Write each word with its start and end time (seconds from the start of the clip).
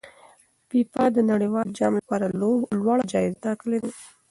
فیفا 0.69 1.05
د 1.15 1.17
نړیوال 1.31 1.67
جام 1.77 1.93
لپاره 2.01 2.25
لوړه 2.85 3.03
جایزه 3.11 3.37
ټاکلې 3.45 3.79
ده. 3.83 3.91